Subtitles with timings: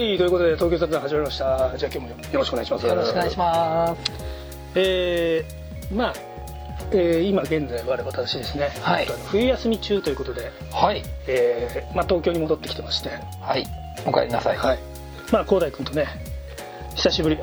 [0.00, 1.76] はいということで東京雑談始まりました。
[1.76, 2.86] じゃあ今日もよろしくお願いします。
[2.86, 4.12] よろしくお願いします。
[4.74, 6.14] えー、まあ、
[6.90, 9.06] えー、今現在我々私ですね、はい。
[9.30, 11.02] 冬休み中ということで、はい。
[11.26, 13.10] えーまあ、東京に戻ってきてまして。
[13.42, 13.66] はい。
[14.06, 14.56] お帰りなさい。
[14.56, 14.78] はい。
[15.30, 16.06] まあ広大君とね
[16.94, 17.36] 久しぶり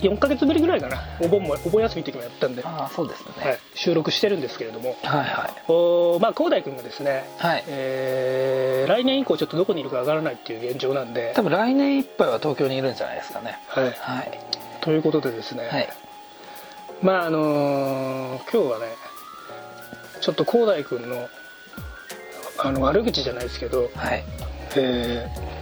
[0.00, 1.02] 4ヶ月ぶりぐらいかな。
[1.20, 3.32] お盆もお盆休みの時もやったんで、はああそうですね。
[3.74, 4.96] い、収録してるんですけれども。
[5.02, 5.62] はいはい。
[5.72, 7.64] おまあ広大君がですね、はい。
[7.68, 11.32] えー来年以降ちょっとどこにいるかわからないっていう現状なんで。
[11.34, 13.58] 多、分来年いっぱいは東京にいるんじゃないですかね。
[13.68, 14.40] はい、はい。
[14.82, 15.88] ということでですね、はい。
[17.02, 18.86] まああのー今日はね
[20.20, 21.28] ちょっと広大君の
[22.58, 24.24] あの悪口じゃないですけど、はい。
[24.76, 25.53] えー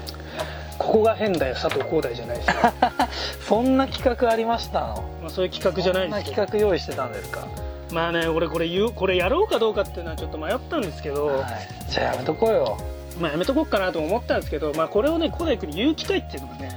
[0.79, 2.55] ここが変だよ佐藤広大じゃないですよ、
[3.49, 5.05] そんな企画ありましたの？
[5.21, 7.47] まあ、そういう企画じゃないそんなですけど企画用意してたんですか？
[7.93, 11.45] まあね俺これ言うこれやろうかどうかっていうのはちょっと迷ったんですけど、はい。
[11.91, 12.79] じゃあやめとこうよ。
[13.21, 16.71] まあやめとこうかなとも思ったんですけど、まあ、これをね広大君に言う機会っていうのがね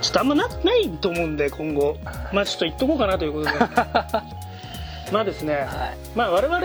[0.00, 1.96] ちょっとあんまなないと思うんで今後。
[2.32, 3.52] まあちょっと言っとこうかなということで、
[5.12, 5.66] まあですね、はい。
[6.16, 6.56] まあ我々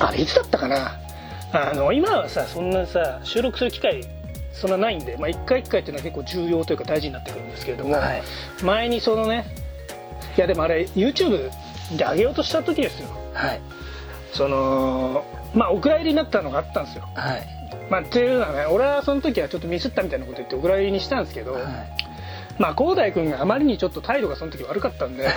[0.00, 0.98] あれいつだったかな？
[1.52, 4.02] あの今はさそんなさ収録する機会
[4.52, 8.22] そんなないんで、まあ、一回一回っていうのは結構重要というか大事になってくるんですけれども、はい。
[8.62, 9.46] 前にそのね
[10.36, 11.50] いやでもあれ YouTube
[11.96, 13.08] で上げようとした時ですよ。
[13.34, 13.60] はい。
[14.32, 17.08] そのまあお蔵入りになったのがあったんですよ。
[17.14, 17.46] はい。
[17.90, 21.64] まあっていうのはね俺はその時はちょっとミスったみたいなこと言ってお蔵入りにしたんですけど、はい。
[22.58, 25.28] まあ広大君があまりにちょっと態度がその時悪かったんで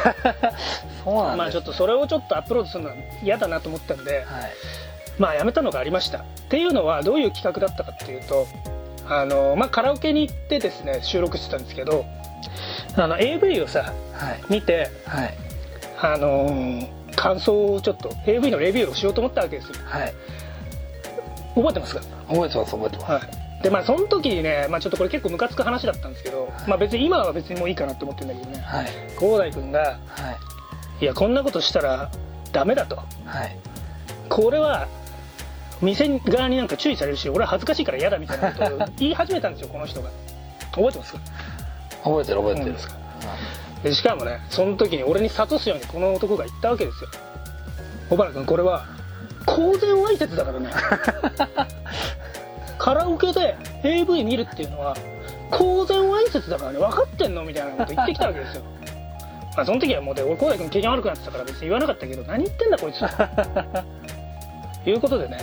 [1.06, 4.24] そうなんまあちょっとそれをちょっとアップロードするのは嫌だなと思ったんで、はい。
[5.18, 6.20] まあやめたのがありました。
[6.20, 8.46] っていうのはどういう企画だったかっていうと
[9.10, 12.06] あの、まあ、カラオケに行ってですね収録してたんですけど
[12.96, 14.44] あの AV をさはい。
[14.50, 15.34] 見てはい。
[16.02, 19.76] あのー感想をちょっと AV のレビューをしようと思ったわけですよ。
[19.86, 20.14] はい。
[21.54, 22.02] 覚えてますか？
[22.28, 23.12] 覚えてます覚えてます。
[23.12, 23.62] はい。
[23.64, 28.64] でまあその時にね、まあ、ちょっとこれ結構ムカつく話だったんですけど、まあ、別に今は別にもういいかなって思ってるんだけどね。
[28.66, 28.86] はい。
[29.20, 29.96] 広大君がは
[31.00, 32.10] い「いやこんなことしたら
[32.52, 32.96] ダメだ」と。
[32.98, 33.04] は
[33.46, 33.56] い。
[34.28, 34.88] これは
[35.84, 40.10] 店側になんか注意されるし俺は恥ずかしいから嫌だみたいなことを言い始めたんですよこの人が。
[40.72, 41.20] 覚えてますか？
[42.04, 42.66] 覚えてる覚えてる。
[42.66, 42.96] そうですか
[43.84, 47.10] でしかもねその時に俺に諭すようにこの男が言ったわけですよ。
[48.10, 48.86] 小原君これは
[49.46, 50.70] 公然わいせつだからね。
[52.78, 54.96] カラオケで AV 見るっていうのは
[55.52, 56.80] 公然わいせつだからね。
[56.80, 57.44] 分かってんの？
[57.44, 58.64] みたいなこと言ってきたわけですよ。
[59.56, 63.00] まあその時はもうで俺浩大君経験悪くなってたから別に言わなかったけど何言ってんだこいつ。
[63.00, 63.06] と
[64.90, 65.38] いうことでね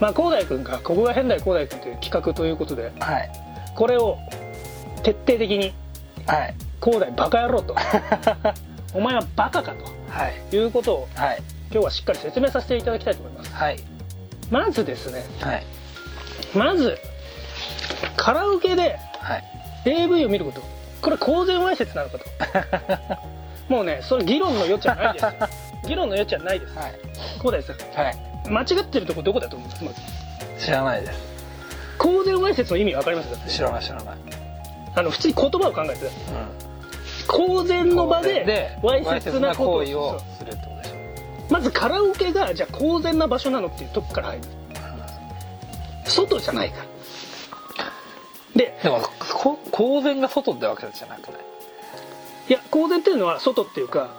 [0.00, 2.92] まあ浩大君がここが変だよ浩大君という企画ということで。
[3.00, 3.30] はい。
[3.74, 4.18] これを
[5.02, 5.72] 徹底的に
[6.26, 6.54] はい。
[6.82, 7.74] 広大バカ野郎と。
[8.94, 9.74] お前はバカか
[10.10, 10.34] はい。
[10.50, 11.42] ということをはい。
[11.70, 13.52] 今日はしっかり説明させていただきたいと思います。
[13.54, 13.78] はい。
[14.50, 15.64] まずですねはい。
[16.54, 16.98] まず
[18.16, 19.44] カラオケではい。
[19.86, 20.62] AV を見ること。
[21.02, 22.24] これ公然わいせつなのかと。
[23.68, 25.26] もうねそれ議論の余地はないです。
[25.86, 26.76] 議論の余地はないです。
[26.76, 26.92] はい。
[27.38, 28.04] 広大さん。
[28.04, 29.84] はい間違ってるとこどこだと思います？
[29.84, 30.00] まず
[30.58, 31.18] 知らないです。
[31.98, 33.30] 公然わいせつの意味わかります？
[33.30, 34.16] か知らない知らない。
[34.96, 36.48] あの普通に言葉を考えてくださいうん。
[37.26, 40.94] 公然の場でわいせつな行為をするってことでしょ。
[41.50, 44.44] まずカラオケがじゃあ公然な場所なのっていうとこから入る。
[46.04, 46.84] 外じゃないから。
[48.54, 51.40] ででもこ公然が外ってわけじゃなくない？
[52.50, 54.10] いや公然っていうのは外っていうか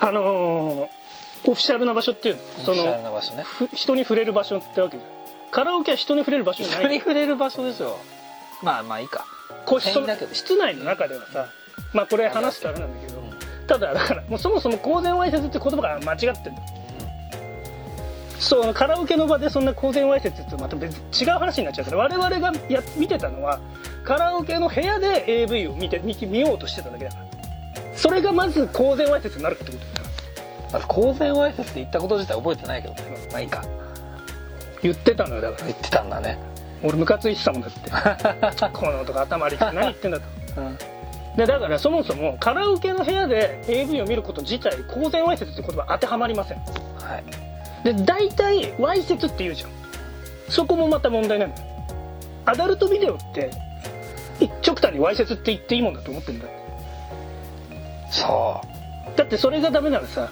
[0.00, 1.01] あのー
[1.44, 2.64] オフィシャルな場所っていうの？
[2.64, 3.42] そのな場所ね。
[3.42, 4.96] ふ人に触れる場所ってわけ？
[4.96, 5.10] じゃん
[5.50, 7.98] カラオケは人に触れる場所じゃ人にない触れる場所でしょ
[8.62, 9.26] まあまあいいか。
[9.66, 10.34] こうその変だけど。
[10.34, 11.48] 室内の中ではさ
[11.92, 13.22] まあこれ話すとあれなんだけど。
[13.66, 16.56] ただだからもうそもそも公然わいせつって言葉が間違ってる
[18.38, 21.98] そうカラオケの場でそんな公然わいせつってまた別違う話になっちゃうから。
[21.98, 23.60] 我々がや見てたのは
[24.04, 27.26] カラオケの部屋で AV を見て見見ようとしてただけだから。
[27.96, 29.91] それがまず公然わいせつになるかってこと
[30.72, 33.00] まず公然わいせつって言ったこと自体覚えてないけどね。
[33.30, 33.64] まあいいか。
[34.82, 35.66] 言ってたのよだから。
[35.66, 36.38] 言ってたんだね。
[36.82, 37.90] 俺ムカついてたもんだって。
[38.72, 40.24] この男頭悪いって何言ってんだと。
[40.56, 40.78] うん。
[41.36, 46.58] でだからそもそもカラオケの部屋で AV を見ること自体公然わいせつって言葉当てはまりません。
[46.58, 46.64] は
[47.18, 47.84] い。
[47.84, 49.70] で大体わいせつって言うじゃん。
[50.48, 51.72] そこもまた問題なんだよ。
[52.44, 53.50] アダルトビデオって
[54.40, 56.50] 一直単にわいせつって言っていいもんだと思ってんだよ
[58.10, 58.60] そ
[59.16, 60.30] だってそれがダメならさ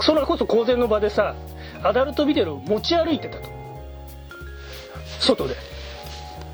[0.00, 1.34] それこそ公然の場でさ
[1.82, 3.48] アダルトビデオを持ち歩いてたと。
[5.20, 5.54] 外で。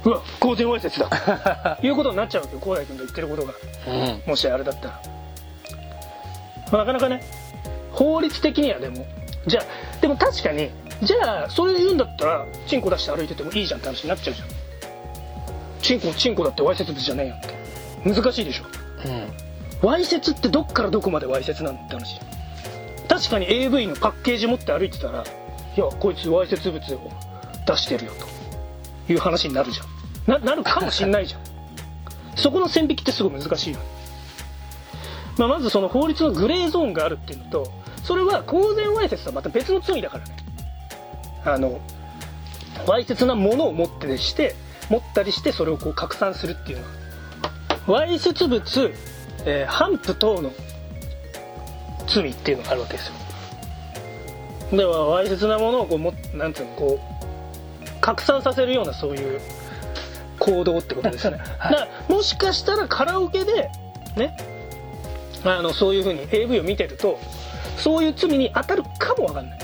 [0.04, 1.78] うわ公然わいせつだ。
[1.82, 3.52] いうことになっちゃうわけよ広大君が言ってることが。
[3.88, 4.22] うん。
[4.26, 5.00] もしあれだったら、
[6.72, 7.22] まあなかなかね
[7.92, 9.06] 法律的にはでも。
[9.46, 10.70] じゃあでも確かに
[11.02, 14.48] じゃあそれで言うんだったらチンコ出して歩いててもいいじゃんって話になっちゃうじゃん。
[15.80, 17.40] チンコチンコだってわいせつ物じゃねえよっ
[18.14, 18.22] て。
[18.22, 18.64] 難しいでしょ。
[19.82, 19.88] うん。
[19.88, 22.14] わいせつってどっからどこまでわいせつなのって話。
[22.14, 22.39] じゃん
[23.20, 25.26] 確かに AV のパッケージ持って歩いてたらい
[25.78, 27.10] やこいつわいせつ物を
[27.66, 28.12] 出してるよ
[29.06, 29.86] という話になるじゃん。
[30.26, 31.40] ななるかもしんないじゃん。
[32.34, 33.80] そこの線引きってすごい難しいよ、
[35.36, 37.70] まあ、まずその法律のグレーゾーンがあるっていうのと
[38.04, 40.36] それは公然わいせつとはまた別の罪だからね。
[41.44, 41.78] あの
[42.86, 44.54] わいせつなものを持ってして
[44.88, 46.84] 持ったりしてそれをこう拡散するっていうの
[47.92, 48.00] は。
[48.00, 48.62] わいせつ物、
[49.44, 50.52] えー反布等の
[52.10, 53.14] 罪っていうのがあるわけですよ。
[54.76, 59.40] ではわいせつなものをこうもなんていうのこう拡散させるようなそういう
[60.38, 61.72] 行動ってことですよね、はい。
[61.72, 63.70] だからもしかしたらカラオケで
[64.16, 64.36] ね
[65.44, 67.18] あのそういうふうに AV を見てると
[67.76, 69.58] そういう罪に当たるかもわかんない。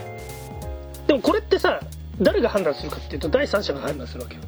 [1.07, 1.81] でもこれってさ
[2.21, 4.43] 誰が判断するかっていうと第三者が判断するわけよ。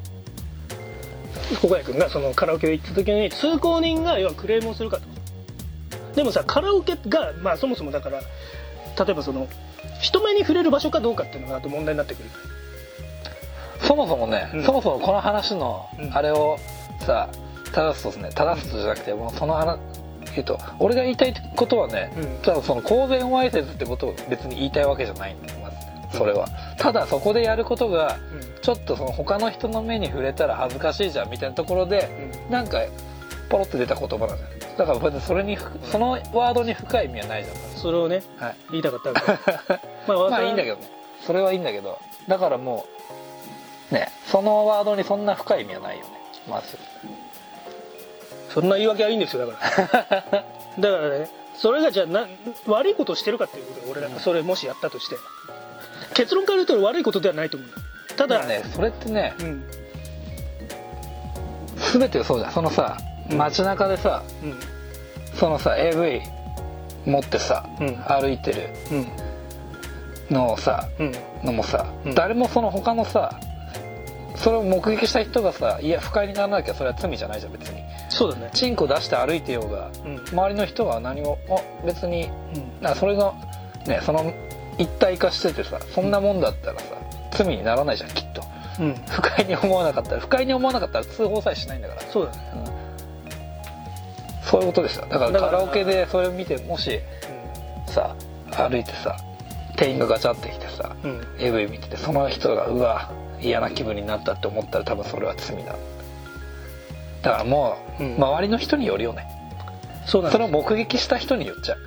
[1.62, 5.07] 小谷君がそのカラオケで行った時に通行人が要はクレームをするかと
[6.18, 9.46] でもさカラオケがまあそもそもだから例えばその
[10.00, 12.28] 人目に触れる場所かどうかっていうのがあと問題になってくる。
[13.86, 14.64] そもそもね、うん。
[14.64, 16.12] そもそもこの話のうん。
[16.12, 16.58] あれを
[17.06, 17.28] さ
[17.72, 19.78] 正すとですね正すとじゃなくてもうその話
[20.34, 22.42] えっと俺が言いたいことはね、うん。
[22.42, 26.18] ただその公然わいせつってことを別に言いたいわけじゃないんだよまず。
[26.18, 26.48] それは、
[26.78, 28.60] ただそこでやることがうん。
[28.60, 32.10] ちょっとその他の人の目に触れたら恥ずかしいじゃんみたいなところで
[32.50, 32.80] なんか
[33.48, 37.56] ポロって出た言葉なんだよだから別にそれにふそのワードに深い意味はないじゃん。
[37.76, 38.56] それをねはい。
[38.70, 39.22] 言いたかったわけ。
[40.06, 40.88] まあまあいいんだけどね。
[41.26, 41.98] それはいいんだけど。
[42.28, 42.86] だからも
[43.90, 46.10] うねそのワードにそんな深い意味はないよね。
[46.48, 46.78] まず。
[48.54, 49.58] そんな言い訳はいいんですよだか
[50.30, 50.44] ら。
[50.78, 52.28] だからねそれがじゃあな
[52.68, 55.16] 悪いことをしてるかっていうことで俺らがそれもしやったとして。
[56.14, 57.68] 結論から言うと悪いことではないと思う。
[58.14, 59.64] ただただねそれってねうん。
[61.92, 62.52] 全てそうじゃん。
[62.52, 64.58] そのさうん街中でさうん。
[65.34, 66.20] そのさ AV
[67.06, 67.96] 持ってさ、うん。
[67.96, 68.68] 歩いてる
[70.30, 70.34] うん。
[70.34, 71.12] のをさうん。
[71.44, 72.14] のもさ、うん。
[72.14, 73.38] 誰もその他のさ
[74.36, 77.82] それを目撃した人がさいや不快にならなきゃそれは罪じゃないじゃん別に。
[78.08, 78.50] そうだね。
[78.54, 80.16] チンコ出して歩いてようがうん。
[80.32, 82.82] 周りの人は何もあ別にうん。
[82.82, 83.34] なそれが
[83.86, 84.32] ねその
[84.78, 86.86] 一体化しててさそんなもんだったらさ
[87.32, 88.42] 罪にならないじゃんきっと。
[88.80, 88.94] うん。
[89.08, 92.52] 不快に思わなかったら不快に思わなかったら通報さえしないんだから、そうだね。
[92.72, 92.77] うん
[94.50, 97.00] そういうことですよだからカラオケでそれを見てもし
[97.86, 98.14] さ
[98.50, 99.16] 歩いてさ
[99.76, 103.10] 店員がガチャってきてさうん、うん、AV 見ててその人がうわ
[103.40, 105.76] 嫌な気分になったって思ったら多分それは罪だ。
[107.22, 108.16] だからもう、うん。
[108.16, 109.26] 周りの人によるよね。
[110.06, 110.32] そうなんです。
[110.32, 111.78] それを目撃した人によっちゃう。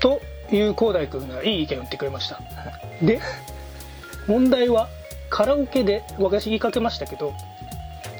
[0.00, 0.20] と
[0.50, 2.40] いう広大君がいい意見を言ってくれました。
[3.00, 3.20] で
[4.26, 4.88] 問題は
[5.30, 7.32] カラオケで私言いかけましたけど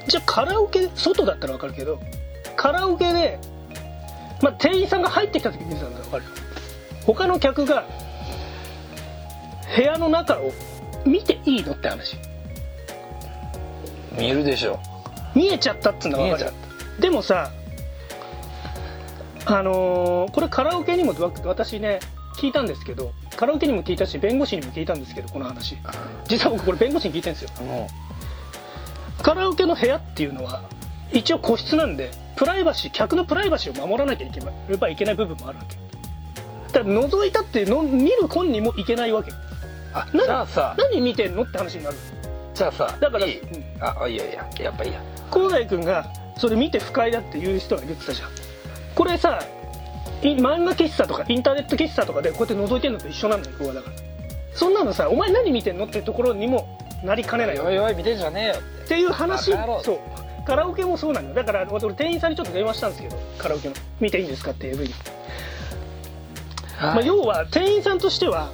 [0.09, 2.01] じゃあカラオケ外だったら分かるけど
[2.57, 3.39] カラオケで、
[4.43, 6.31] まあ、店員さんが入ってきた時見てたんだら分かるよ
[7.07, 7.87] 他の客が
[9.75, 10.53] 部屋の中を
[11.07, 12.17] 見ていいのって話。
[14.17, 14.79] 見えるでしょ
[15.35, 16.51] 見えちゃったっていうのは分かる。
[16.51, 16.53] よ
[17.01, 17.51] でもさ
[19.47, 22.01] あのーこれカラオケにもわ私ね
[22.37, 25.77] 聞いたんですけどカラオケにも聞いたし弁護士にも聞いたんですけどこの話。
[26.29, 27.67] 実は僕これ弁護士に聞いてるんですよ。
[27.67, 27.89] も
[29.23, 30.63] カラオケの部屋っていうのは
[31.13, 32.11] 一応個室なんで
[32.43, 35.77] プライバシー客のプライバシーを守らなきゃいけないやっぱいけない部分もあるわけ。
[36.73, 39.31] だから覗いたっての見る本にもいけないわけ。
[39.95, 40.75] あなじゃあさ。
[40.77, 41.97] 何見てんのって話になる。
[42.53, 43.39] じゃあさだからいい？
[43.39, 43.65] うん。
[43.81, 45.01] あいやいややっぱいいや。
[45.33, 48.31] 広大君がそれ見て不快だっていう人が言ってたじゃん。
[48.97, 49.39] これさ
[50.23, 53.97] い漫画喫茶とかインターネット喫茶とかでこうやって覗いてんのと一緒なんだよここはだから。
[54.53, 58.99] そんなのさお前何見てんのっていうところにもなりかねないおいおい見てんじゃねえよって。
[58.99, 59.53] いう話
[59.85, 61.29] そうカラオケもそうなんだ。
[61.31, 63.75] よだから俺店員さんにちょっと電話したんですけどカラオケの。
[64.01, 64.95] 見ていいんですかって AV に、
[66.81, 67.07] まあ、はい。
[67.07, 68.51] 要は店員さんとしては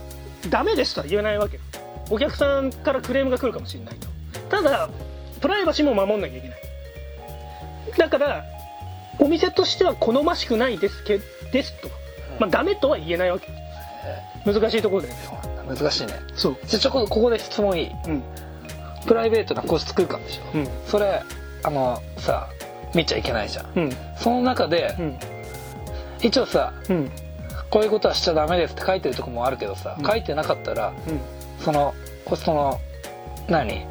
[0.50, 1.62] ダメですとは言えないわけよ。
[2.10, 4.08] お客さんからクレームが来るかもしれないと。
[4.50, 4.88] ただ
[5.40, 6.58] プライバシーも守んなきゃいけない。
[7.96, 8.44] だから
[9.18, 11.20] お店としては好ましくないですけ
[11.52, 11.88] ですと、
[12.38, 13.48] まあ、ダメとは言えないわけ。
[14.44, 15.20] 難しいところだよね。
[15.68, 16.14] 難しいね。
[16.34, 16.56] そう。
[16.64, 17.90] じゃあちょこここで質問いい？
[18.06, 18.22] うん。
[19.06, 20.58] プライベートな個室空間でしょ。
[20.58, 20.68] うん。
[20.86, 21.22] それ
[21.62, 22.48] あのさ
[22.94, 23.66] 見ちゃいけないじゃん。
[23.76, 23.90] うん。
[24.16, 25.18] その中でうん。
[26.20, 27.10] 一応さうん。
[27.70, 30.06] こういうことはしちゃダメですって書いてるとこもあるけどさ、うん。
[30.06, 31.20] 書いてなかったらうん。
[31.60, 32.80] そのこその
[33.48, 33.86] 何？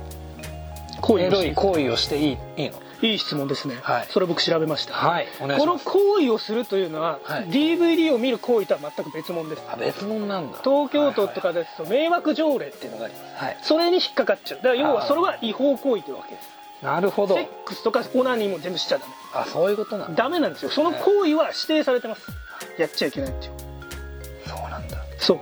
[1.20, 2.82] エロい行為をしていいいいの？
[3.04, 4.08] いい質問ですね、はい。
[4.10, 7.46] それ僕調べました、はいこの行為をするというのは、はい。
[7.46, 9.62] DVD を見る行為とは全く別物です。
[9.72, 10.58] あ別物なんだ。
[10.64, 13.36] 東京都とかですと迷惑条例っていうのがあります。
[13.36, 13.58] はい。
[13.62, 14.58] それに引っかかっちゃう。
[14.58, 16.50] だから要はそれは違法行為というわけです
[16.82, 17.36] なるほど。
[17.36, 19.14] セックスとかオナニーも全部しちゃダメ。
[19.34, 20.24] あそういうことなんだ。
[20.24, 20.70] ダメなんですよ。
[20.70, 22.28] その行為は指定されてます。
[22.78, 23.52] やっちゃいけないっていう。
[24.48, 24.98] そうなんだ。
[25.18, 25.40] そう。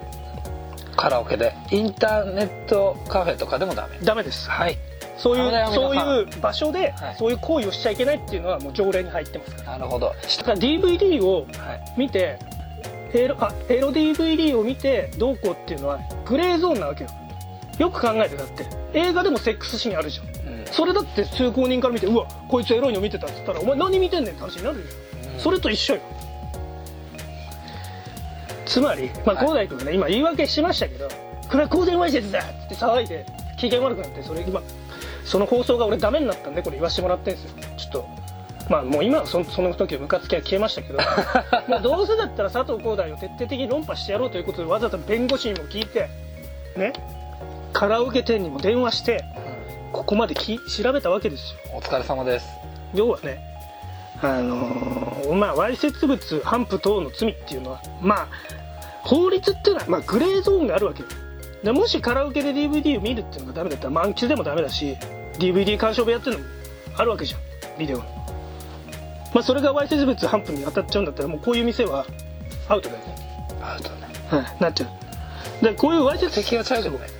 [0.96, 1.54] カラオケで。
[1.72, 4.00] インターネットカフェとかでもダメ。
[4.04, 4.50] ダメです。
[4.50, 4.78] はい。
[5.18, 7.16] そういうそういう場所で、はい。
[7.18, 9.72] そういう行為をしちゃいけないっていうのはもう条例に入ってますから。
[9.78, 10.14] なるほど。
[10.38, 11.94] だから DVD をはい。
[11.98, 12.40] 見て
[13.14, 17.10] エロあエロ DVD を見てどうこうっていうのはグレーゾーンなわけよ。
[17.78, 18.66] よく考えてだって。
[18.94, 20.35] 映画でもセックスシーンあるじゃん
[20.76, 24.98] それだって通行人から見てうわこいつエロいの見てたっつったらお前何見てんねんって話になるでしょ、
[25.34, 25.40] うん。
[25.40, 26.02] それと一緒よ。
[28.66, 29.46] つまりまあはい。
[29.46, 31.08] 広大君がね今言い訳しましたけど
[31.50, 32.40] これは公然わいせつだ！
[32.40, 33.26] って騒いで
[33.58, 34.62] 機嫌悪くなってそれ今
[35.24, 37.52] その放送が俺ダメになったんでこれ言わせてもらってんですよ。
[37.78, 38.08] ちょっと
[38.70, 41.00] まあもう今はそその時はムカつきは消えましたけど
[41.70, 46.10] もうどうせだったら佐藤浩大を徹底的に論破してやろうということでわざわざ弁護士にも聞いて
[46.76, 46.92] ね
[47.72, 49.24] カラオケ店にも電話して
[50.06, 51.60] ここまでき調べたわけですよ。
[51.74, 52.46] お疲れ様です。
[52.94, 53.40] 要はね
[54.22, 58.28] あのーまあわいせつ物反布等の罪っていうのはまあ
[59.02, 61.10] 法律っていうのは、まあ、グレーゾーンがあるわけよ。
[61.64, 64.96] でもしカラオケで DVD を見るっていうのがダメだったら満喫でもダメだし
[65.40, 66.50] DVD 鑑賞部屋っていうのも
[66.98, 67.80] あるわけじゃん。
[67.80, 68.04] ビデオの
[69.34, 72.06] まあそれがわいせつ物反布に当たっちゃうんだったらもうこういう店は
[72.70, 73.16] アウトだよね、
[73.60, 74.08] アウトね。
[74.30, 75.64] はい、なっちゃう。
[75.66, 77.15] でこういうわいせつ敵がちゃうけどねはい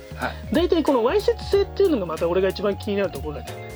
[0.52, 3.70] 大体このわいせつ性っていうのがまた俺が一番気になるところだけどね。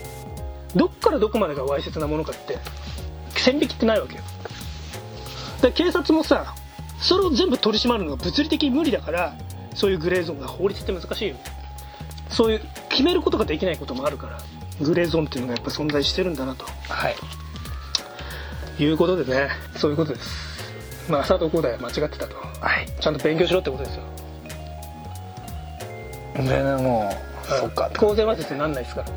[0.74, 2.58] どっからどこまでがわいせつなものかって
[3.36, 4.22] 線引きってないわけよ。
[5.62, 6.54] で警察もさ
[7.00, 9.34] それを全部取り締まるのが物理的に無理だから
[9.74, 11.40] そういうグレーゾーンが法律って難しいよね。
[12.28, 14.38] そういう決めることができないこともあるから
[14.80, 16.64] グレーゾーンっていうのがやっぱ存在してるんだなと。
[16.88, 17.16] はい。
[18.82, 24.02] いうことでねそういうことですまあ佐藤浩大は間違ってたとはいちゃんと勉強しろってことですよ
[26.42, 27.52] 全然もう。
[27.52, 27.90] そっか。
[27.98, 29.02] 公然わいせつになんないですか？
[29.02, 29.08] ら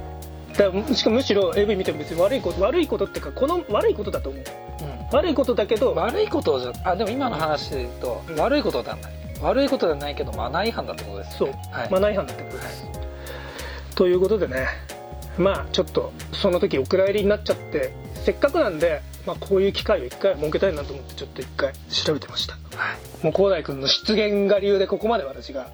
[0.57, 4.43] だからしかもむしろ AV 見ても別に悪いこと悪いことっていうかこの悪いことだと思う。
[4.81, 5.17] うん。
[5.17, 8.39] 悪いことだけど悪いことじゃあでも今の話で言うと、うん。
[8.39, 9.13] 悪いことではない。
[9.41, 11.37] 悪いことではないけどマナー違反だってことです。
[11.37, 12.87] そう、はい、マナー違反だってことです、
[13.95, 14.67] ということでね。
[15.37, 22.53] まあちょっとその時お蔵入りになっちゃってせっかくなんで、まあ、こういう機会を一回設けたいなと思ってちょっと一回調べてました。
[22.55, 22.59] は
[23.21, 23.23] い。
[23.23, 25.69] もう広大君の出現が理由でここまで私がはい。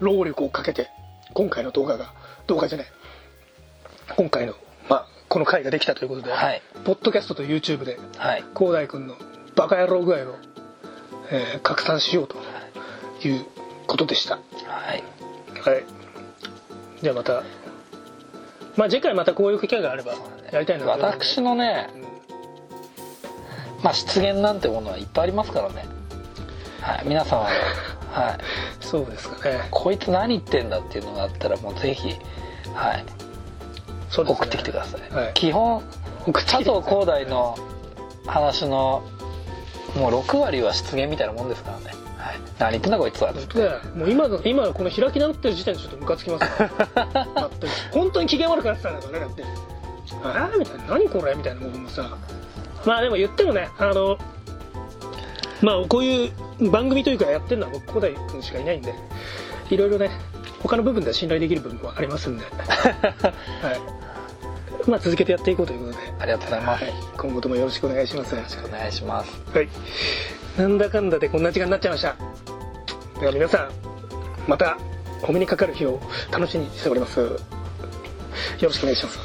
[0.00, 0.88] 労力をかけて
[1.34, 2.12] 今回の動画が
[2.46, 2.86] 動画じゃない
[4.16, 4.54] 今回の、
[4.88, 6.62] まあ、この回ができたということで、はい。
[6.84, 8.44] ポッドキャストと YouTube ではい。
[8.56, 9.16] 広大君の
[9.56, 10.36] バカ野郎具合を、
[11.30, 12.36] えー拡散しようと
[13.26, 13.36] い。
[13.36, 13.44] う
[13.86, 14.36] ことでした。
[14.36, 14.40] は
[14.94, 15.02] い。
[15.60, 15.84] はい。
[17.02, 17.42] じゃあまた
[18.76, 20.12] まあ次回またこういう機会があれば
[20.52, 21.24] やりたいなと思うので。
[21.24, 21.88] 私のね
[23.82, 25.86] まあ失言なんてものはいっぱいありますからね。
[26.80, 27.46] はい皆さんは
[28.12, 28.38] はい。
[28.80, 29.68] そうですかね。
[29.70, 32.16] こいつ何言ってんだっていうのがあったらもうぜひ
[32.74, 33.04] はい。
[34.10, 34.38] そうですね。
[34.40, 35.30] 送ってきてください、はい。
[35.34, 35.82] 基本
[36.26, 36.94] 送ってき佐藤てください。
[36.94, 37.56] 浩大の
[38.26, 39.02] 話の
[39.96, 41.84] もう6割は失言みたいなもんですからね、
[42.16, 49.44] はい、何言ってんだこいつは本当だよもう今の今のこの開き直ってる時点でちょっとムカつきますから全く本当に機嫌悪くなってたんだからねだって
[50.24, 50.84] ああみたいな。
[50.84, 52.16] 何これみたいなものもさ
[52.84, 54.18] まあでも言ってもねあの
[55.62, 58.94] まあこういう番組というかやってるのは僕古代君しかいないんで
[59.70, 60.10] いろいろね
[60.60, 63.30] 他の部分では信頼できる部分もありますんで は
[64.86, 69.68] いまあ続けてやっていこうということで、ありがとうございます、はい、今後ともよろしくお願いしますお願いしますはい。
[70.56, 72.16] なんだかんだでこんな時間になっちゃいました。
[73.20, 73.70] では皆さん、
[74.48, 74.76] また
[75.22, 77.20] お目にかかる日を楽しみにしております。
[77.20, 77.38] よ
[78.60, 79.18] ろしくお願いします。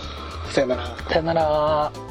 [0.54, 0.98] さよなら。
[1.10, 2.07] さよなら